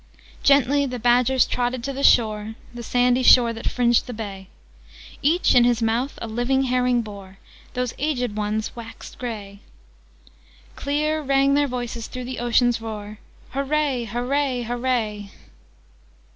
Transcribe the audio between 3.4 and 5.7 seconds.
that fringed the bay: Each in